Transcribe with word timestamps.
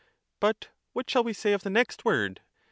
But 0.39 0.69
what 0.93 1.11
shall 1.11 1.23
we 1.23 1.31
say 1.33 1.53
of 1.53 1.61
the 1.61 1.69
next 1.69 2.05
word? 2.05 2.41